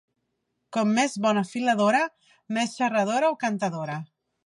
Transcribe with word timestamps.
Com 0.77 0.93
més 0.99 1.17
bona 1.27 1.45
filadora, 1.51 2.01
més 2.59 2.77
xerradora 2.83 3.33
o 3.37 3.41
cantadora. 3.47 4.05